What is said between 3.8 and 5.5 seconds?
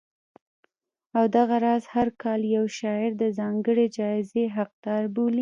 جایزې حقدار بولي